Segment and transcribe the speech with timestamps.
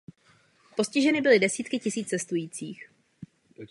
[0.75, 2.89] Postiženy byly desítky tisíc cestujících.